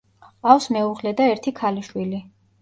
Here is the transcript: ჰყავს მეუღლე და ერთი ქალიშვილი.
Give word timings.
ჰყავს 0.27 0.67
მეუღლე 0.75 1.11
და 1.19 1.27
ერთი 1.35 1.55
ქალიშვილი. 1.61 2.25